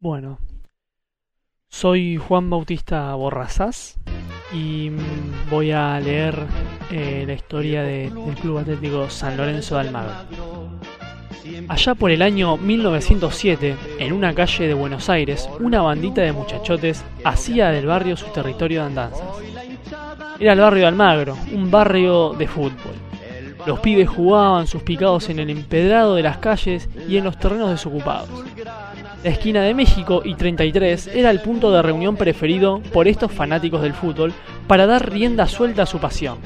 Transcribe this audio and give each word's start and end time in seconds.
Bueno, 0.00 0.38
soy 1.68 2.16
Juan 2.16 2.48
Bautista 2.48 3.14
Borrazás 3.14 3.98
y 4.52 4.90
voy 5.50 5.72
a 5.72 6.00
leer 6.00 6.46
eh, 6.90 7.24
la 7.26 7.34
historia 7.34 7.82
de- 7.82 8.10
del 8.10 8.34
Club 8.36 8.58
Atlético 8.58 9.10
San 9.10 9.36
Lorenzo 9.36 9.74
de 9.76 9.80
Almagro. 9.82 10.14
Allá 11.68 11.94
por 11.94 12.10
el 12.10 12.22
año 12.22 12.56
1907, 12.56 13.76
en 13.98 14.12
una 14.12 14.34
calle 14.34 14.66
de 14.66 14.74
Buenos 14.74 15.08
Aires, 15.08 15.48
una 15.60 15.82
bandita 15.82 16.22
de 16.22 16.32
muchachotes 16.32 17.04
hacía 17.24 17.68
del 17.70 17.86
barrio 17.86 18.16
su 18.16 18.26
territorio 18.32 18.80
de 18.80 18.86
andanzas. 18.86 19.28
Era 20.38 20.54
el 20.54 20.60
barrio 20.60 20.82
de 20.82 20.88
Almagro, 20.88 21.36
un 21.52 21.70
barrio 21.70 22.30
de 22.32 22.48
fútbol. 22.48 22.94
Los 23.66 23.80
pibes 23.80 24.08
jugaban 24.08 24.66
sus 24.66 24.82
picados 24.82 25.28
en 25.28 25.38
el 25.38 25.50
empedrado 25.50 26.14
de 26.14 26.22
las 26.22 26.38
calles 26.38 26.88
y 27.08 27.16
en 27.16 27.24
los 27.24 27.38
terrenos 27.38 27.70
desocupados. 27.70 28.28
La 29.22 29.30
esquina 29.30 29.62
de 29.62 29.74
México 29.74 30.22
y 30.24 30.34
33 30.34 31.08
era 31.08 31.30
el 31.30 31.40
punto 31.40 31.70
de 31.70 31.82
reunión 31.82 32.16
preferido 32.16 32.80
por 32.92 33.06
estos 33.06 33.30
fanáticos 33.30 33.82
del 33.82 33.92
fútbol 33.92 34.32
para 34.66 34.86
dar 34.86 35.10
rienda 35.10 35.46
suelta 35.46 35.82
a 35.82 35.86
su 35.86 35.98
pasión. 35.98 36.38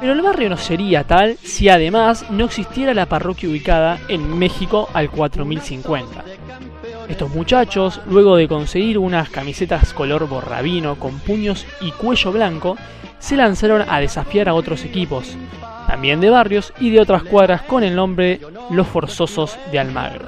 Pero 0.00 0.12
el 0.12 0.22
barrio 0.22 0.48
no 0.48 0.56
sería 0.56 1.04
tal 1.04 1.36
si 1.42 1.68
además 1.68 2.24
no 2.30 2.46
existiera 2.46 2.94
la 2.94 3.06
parroquia 3.06 3.48
ubicada 3.48 3.98
en 4.08 4.36
México 4.38 4.88
al 4.94 5.10
4050. 5.10 6.24
Estos 7.08 7.30
muchachos, 7.30 8.00
luego 8.08 8.36
de 8.36 8.48
conseguir 8.48 8.98
unas 8.98 9.28
camisetas 9.30 9.92
color 9.92 10.28
borrabino 10.28 10.94
con 10.94 11.18
puños 11.18 11.66
y 11.80 11.90
cuello 11.90 12.32
blanco, 12.32 12.76
se 13.18 13.36
lanzaron 13.36 13.84
a 13.88 14.00
desafiar 14.00 14.48
a 14.48 14.54
otros 14.54 14.84
equipos, 14.84 15.36
también 15.90 16.20
de 16.20 16.30
barrios 16.30 16.72
y 16.78 16.90
de 16.90 17.00
otras 17.00 17.24
cuadras 17.24 17.62
con 17.62 17.82
el 17.82 17.96
nombre 17.96 18.38
Los 18.70 18.86
Forzosos 18.86 19.58
de 19.72 19.80
Almagro. 19.80 20.26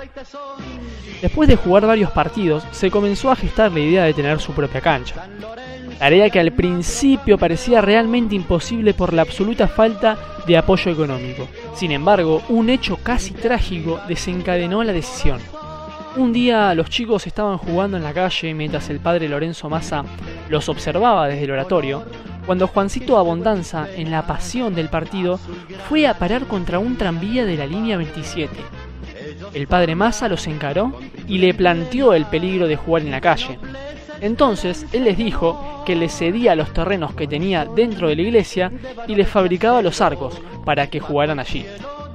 Después 1.21 1.49
de 1.49 1.55
jugar 1.55 1.87
varios 1.87 2.11
partidos, 2.11 2.65
se 2.73 2.91
comenzó 2.91 3.31
a 3.31 3.37
gestar 3.37 3.71
la 3.71 3.79
idea 3.79 4.03
de 4.03 4.13
tener 4.13 4.41
su 4.41 4.53
propia 4.55 4.81
cancha. 4.81 5.29
Tarea 6.01 6.31
que 6.31 6.41
al 6.41 6.51
principio 6.51 7.39
parecía 7.39 7.81
realmente 7.81 8.35
imposible 8.35 8.93
por 8.93 9.13
la 9.13 9.23
absoluta 9.23 9.69
falta 9.69 10.19
de 10.49 10.57
apoyo 10.57 10.91
económico. 10.91 11.47
Sin 11.77 11.93
embargo, 11.93 12.43
un 12.49 12.69
hecho 12.69 12.97
casi 12.97 13.33
trágico 13.33 14.01
desencadenó 14.09 14.83
la 14.83 14.93
decisión. 14.93 15.39
Un 16.17 16.33
día 16.33 16.75
los 16.75 16.91
chicos 16.91 17.29
estaban 17.29 17.57
jugando 17.57 17.97
en 17.97 18.03
la 18.03 18.13
calle 18.13 18.53
mientras 18.53 18.91
el 18.91 18.99
padre 18.99 19.29
Lorenzo 19.29 19.71
Massa 19.71 20.05
los 20.51 20.69
observaba 20.69 21.29
desde 21.29 21.45
el 21.45 21.53
oratorio, 21.53 22.03
cuando 22.47 22.67
Juancito 22.67 23.19
Abondanza, 23.19 23.89
en 23.95 24.11
la 24.11 24.27
pasión 24.27 24.75
del 24.75 24.89
partido, 24.89 25.39
fue 25.89 26.07
a 26.07 26.15
parar 26.19 26.47
contra 26.47 26.79
un 26.79 26.97
tranvía 26.97 27.45
de 27.45 27.57
la 27.57 27.67
línea 27.67 27.97
27. 27.97 28.55
El 29.55 29.67
padre 29.67 29.95
Massa 29.95 30.29
los 30.29 30.47
encaró 30.47 30.93
y 31.29 31.39
le 31.39 31.55
planteó 31.55 32.15
el 32.15 32.27
peligro 32.27 32.67
de 32.67 32.77
jugar 32.77 33.03
en 33.03 33.11
la 33.11 33.21
calle. 33.21 33.59
Entonces 34.21 34.87
él 34.93 35.05
les 35.05 35.17
dijo 35.17 35.83
que 35.85 35.97
les 35.97 36.17
cedía 36.17 36.55
los 36.55 36.73
terrenos 36.73 37.13
que 37.15 37.27
tenía 37.27 37.65
dentro 37.65 38.09
de 38.09 38.17
la 38.17 38.23
iglesia 38.23 38.73
y 39.09 39.15
les 39.15 39.29
fabricaba 39.29 39.83
los 39.83 40.01
arcos 40.01 40.41
para 40.65 40.89
que 40.89 41.01
jugaran 41.01 41.41
allí, 41.41 41.67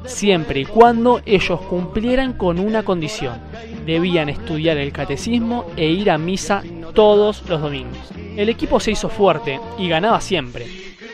siempre 0.06 0.62
y 0.62 0.66
cuando 0.66 1.22
ellos 1.26 1.60
cumplieran 1.62 2.34
con 2.34 2.60
una 2.60 2.84
condición. 2.84 3.40
Debían 3.86 4.30
estudiar 4.30 4.78
el 4.78 4.92
catecismo 4.92 5.66
e 5.76 5.88
ir 5.88 6.10
a 6.10 6.18
misa 6.18 6.64
todos 6.94 7.48
los 7.48 7.62
domingos. 7.62 8.17
El 8.38 8.50
equipo 8.50 8.80
se 8.80 8.92
hizo 8.92 9.10
fuerte 9.10 9.60
y 9.80 9.90
ganaba 9.90 10.22
siempre. 10.22 10.68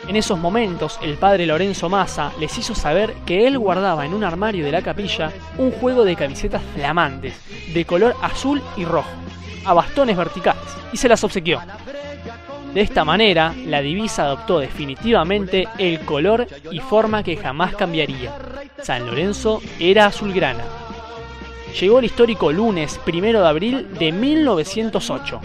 En 0.10 0.18
esos 0.18 0.38
momentos, 0.38 1.00
el 1.02 1.18
padre 1.18 1.46
Lorenzo 1.46 1.88
Massa 1.88 2.34
les 2.38 2.58
hizo 2.58 2.76
saber 2.76 3.14
que 3.26 3.48
él 3.48 3.58
guardaba 3.58 4.06
en 4.06 4.14
un 4.14 4.26
armario 4.26 4.66
de 4.66 4.74
la 4.74 4.82
capilla 4.82 5.32
un 5.58 5.72
juego 5.72 6.04
de 6.04 6.18
camisetas 6.18 6.62
flamantes, 6.76 7.34
de 7.74 7.86
color 7.86 8.14
azul 8.22 8.62
y 8.76 8.84
rojo, 8.84 9.10
a 9.64 9.74
bastones 9.74 10.18
verticales, 10.18 10.62
y 10.92 10.98
se 10.98 11.08
las 11.08 11.24
obsequió. 11.24 11.62
De 12.74 12.82
esta 12.82 13.06
manera, 13.06 13.56
la 13.68 13.82
divisa 13.82 14.24
adoptó 14.24 14.60
definitivamente 14.60 15.70
el 15.78 16.02
color 16.02 16.46
y 16.72 16.80
forma 16.82 17.24
que 17.24 17.38
jamás 17.38 17.74
cambiaría. 17.74 18.36
San 18.82 19.06
Lorenzo 19.06 19.62
era 19.80 20.08
azulgrana. 20.08 20.83
Llegó 21.80 22.00
el 22.00 22.06
histórico 22.06 22.52
lunes 22.52 23.00
1 23.06 23.22
de 23.40 23.48
abril 23.48 23.88
de 23.98 24.12
1908. 24.12 25.42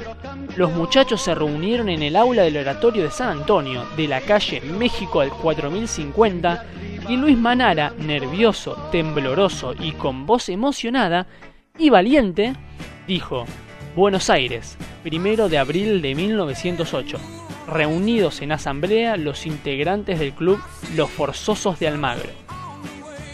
Los 0.56 0.72
muchachos 0.72 1.22
se 1.22 1.34
reunieron 1.34 1.89
en 1.89 2.03
el 2.03 2.16
aula 2.16 2.43
del 2.43 2.59
oratorio 2.59 3.05
de 3.05 3.11
San 3.11 3.39
Antonio, 3.39 3.84
de 3.97 4.09
la 4.09 4.21
calle 4.21 4.61
México 4.61 5.21
al 5.21 5.31
4050, 5.31 6.66
y 7.09 7.16
Luis 7.16 7.39
Manara, 7.39 7.94
nervioso, 7.99 8.77
tembloroso 8.93 9.75
y 9.78 9.93
con 9.93 10.27
voz 10.27 10.50
emocionada 10.50 11.27
y 11.78 11.89
valiente, 11.89 12.55
dijo, 13.06 13.47
Buenos 13.97 14.28
Aires, 14.28 14.77
1 15.10 15.49
de 15.49 15.59
abril 15.59 16.03
de 16.03 16.15
1908. 16.15 17.19
Reunidos 17.69 18.43
en 18.43 18.53
asamblea 18.53 19.16
los 19.16 19.47
integrantes 19.47 20.19
del 20.19 20.33
club 20.33 20.60
Los 20.95 21.10
Forzosos 21.10 21.78
de 21.78 21.89
Almagro. 21.89 22.47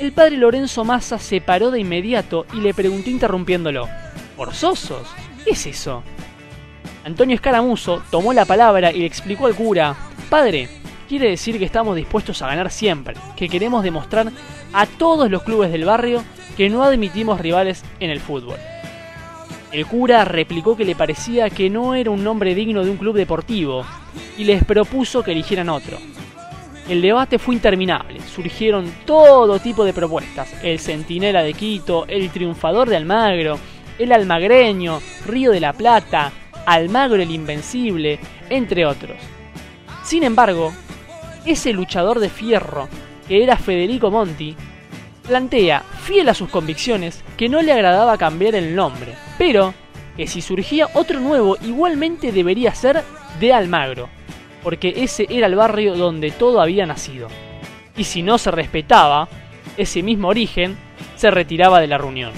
El 0.00 0.12
padre 0.12 0.36
Lorenzo 0.36 0.84
Massa 0.84 1.18
se 1.18 1.40
paró 1.40 1.70
de 1.70 1.78
inmediato 1.78 2.46
y 2.52 2.56
le 2.56 2.74
preguntó 2.74 3.10
interrumpiéndolo, 3.10 3.88
¿Forzosos? 4.36 5.06
¿Qué 5.44 5.50
es 5.50 5.66
eso? 5.66 6.02
Antonio 7.04 7.36
Escaramuzo 7.36 8.02
tomó 8.10 8.32
la 8.32 8.44
palabra 8.44 8.90
y 8.90 8.98
le 8.98 9.06
explicó 9.06 9.46
al 9.46 9.54
cura, 9.54 9.94
Padre, 10.28 10.68
quiere 11.08 11.30
decir 11.30 11.58
que 11.58 11.64
estamos 11.64 11.94
dispuestos 11.94 12.42
a 12.42 12.48
ganar 12.48 12.72
siempre, 12.72 13.14
que 13.36 13.48
queremos 13.48 13.84
demostrar 13.84 14.32
a 14.72 14.86
todos 14.86 15.30
los 15.30 15.44
clubes 15.44 15.70
del 15.70 15.84
barrio 15.84 16.24
que 16.56 16.68
no 16.68 16.82
admitimos 16.82 17.40
rivales 17.40 17.84
en 18.00 18.10
el 18.10 18.20
fútbol. 18.20 18.56
El 19.70 19.86
cura 19.86 20.24
replicó 20.24 20.76
que 20.76 20.84
le 20.84 20.96
parecía 20.96 21.50
que 21.50 21.70
no 21.70 21.94
era 21.94 22.10
un 22.10 22.24
nombre 22.24 22.54
digno 22.54 22.84
de 22.84 22.90
un 22.90 22.96
club 22.96 23.16
deportivo 23.16 23.84
y 24.36 24.44
les 24.44 24.64
propuso 24.64 25.22
que 25.22 25.32
eligieran 25.32 25.68
otro. 25.68 25.98
El 26.88 27.00
debate 27.00 27.38
fue 27.38 27.54
interminable, 27.54 28.20
surgieron 28.20 28.92
todo 29.06 29.58
tipo 29.58 29.84
de 29.84 29.94
propuestas, 29.94 30.54
el 30.62 30.78
Centinela 30.78 31.42
de 31.42 31.54
Quito, 31.54 32.04
el 32.08 32.30
Triunfador 32.30 32.90
de 32.90 32.96
Almagro, 32.96 33.58
el 33.98 34.12
Almagreño, 34.12 35.00
Río 35.24 35.50
de 35.50 35.60
la 35.60 35.72
Plata, 35.72 36.30
Almagro 36.66 37.22
el 37.22 37.30
Invencible, 37.30 38.18
entre 38.50 38.84
otros. 38.84 39.16
Sin 40.02 40.24
embargo, 40.24 40.74
ese 41.46 41.72
luchador 41.72 42.20
de 42.20 42.28
fierro, 42.28 42.88
que 43.28 43.42
era 43.42 43.56
Federico 43.56 44.10
Monti, 44.10 44.54
plantea, 45.26 45.82
fiel 46.02 46.28
a 46.28 46.34
sus 46.34 46.50
convicciones, 46.50 47.24
que 47.38 47.48
no 47.48 47.62
le 47.62 47.72
agradaba 47.72 48.18
cambiar 48.18 48.54
el 48.54 48.74
nombre, 48.74 49.14
pero 49.38 49.72
que 50.18 50.26
si 50.26 50.42
surgía 50.42 50.88
otro 50.92 51.18
nuevo 51.18 51.56
igualmente 51.62 52.30
debería 52.30 52.74
ser 52.74 53.02
de 53.40 53.52
Almagro, 53.54 54.10
porque 54.64 54.94
ese 54.96 55.26
era 55.28 55.46
el 55.46 55.54
barrio 55.54 55.94
donde 55.94 56.32
todo 56.32 56.60
había 56.60 56.86
nacido. 56.86 57.28
Y 57.96 58.04
si 58.04 58.22
no 58.22 58.38
se 58.38 58.50
respetaba 58.50 59.28
ese 59.76 60.02
mismo 60.02 60.28
origen, 60.28 60.76
se 61.14 61.30
retiraba 61.30 61.80
de 61.80 61.86
la 61.86 61.98
reunión. 61.98 62.32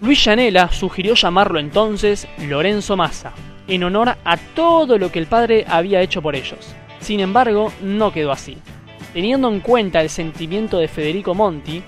Luis 0.00 0.24
Llanela 0.24 0.70
sugirió 0.70 1.14
llamarlo 1.14 1.58
entonces 1.58 2.28
Lorenzo 2.38 2.96
Massa, 2.96 3.32
en 3.66 3.84
honor 3.84 4.16
a 4.24 4.36
todo 4.54 4.96
lo 4.96 5.10
que 5.10 5.18
el 5.18 5.26
padre 5.26 5.64
había 5.68 6.00
hecho 6.00 6.22
por 6.22 6.36
ellos. 6.36 6.74
Sin 7.00 7.20
embargo, 7.20 7.72
no 7.82 8.12
quedó 8.12 8.30
así. 8.30 8.56
Teniendo 9.12 9.48
en 9.48 9.60
cuenta 9.60 10.00
el 10.00 10.10
sentimiento 10.10 10.78
de 10.78 10.88
Federico 10.88 11.34
Monti, 11.34 11.82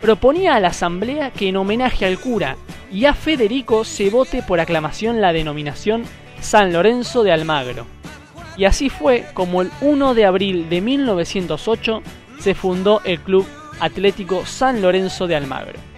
proponía 0.00 0.54
a 0.54 0.60
la 0.60 0.68
asamblea 0.68 1.30
que 1.30 1.48
en 1.48 1.56
homenaje 1.56 2.06
al 2.06 2.18
cura 2.18 2.56
y 2.90 3.06
a 3.06 3.14
Federico 3.14 3.84
se 3.84 4.10
vote 4.10 4.42
por 4.42 4.60
aclamación 4.60 5.20
la 5.20 5.32
denominación 5.32 6.04
San 6.40 6.72
Lorenzo 6.72 7.22
de 7.22 7.32
Almagro. 7.32 7.86
Y 8.56 8.64
así 8.64 8.90
fue 8.90 9.26
como 9.34 9.62
el 9.62 9.70
1 9.80 10.14
de 10.14 10.24
abril 10.26 10.68
de 10.68 10.80
1908 10.80 12.02
se 12.38 12.54
fundó 12.54 13.00
el 13.04 13.20
Club 13.20 13.46
Atlético 13.80 14.44
San 14.46 14.82
Lorenzo 14.82 15.26
de 15.26 15.36
Almagro. 15.36 15.91